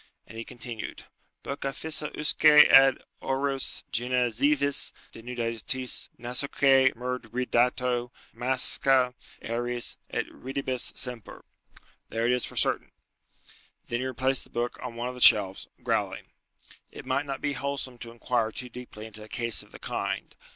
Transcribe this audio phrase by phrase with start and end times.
[0.25, 1.03] And he continued,
[1.43, 11.45] "Bucca fissa usque ad aures, genezivis denudatis, nasoque murdridato, masca eris, et ridebis semper."
[12.09, 12.91] "There it is for certain."
[13.89, 16.25] Then he replaced the book on one of the shelves, growling.
[16.89, 20.35] "It might not be wholesome to inquire too deeply into a case of the kind.